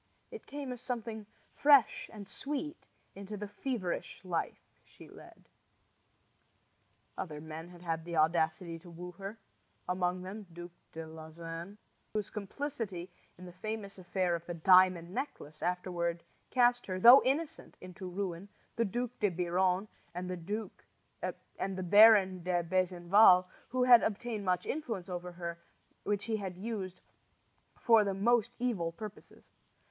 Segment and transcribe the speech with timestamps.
[0.31, 5.47] It came as something fresh and sweet into the feverish life she led.
[7.19, 9.37] Other men had had the audacity to woo her
[9.87, 11.77] among them Duc de Lauzun,
[12.13, 17.77] whose complicity in the famous affair of the diamond necklace afterward cast her, though innocent,
[17.79, 24.65] into ruin; the Duc de Biron; and the Baron de Besenval, who had obtained much
[24.65, 25.59] influence over her,
[26.01, 27.01] which he used
[27.77, 29.47] for the most evil purposes.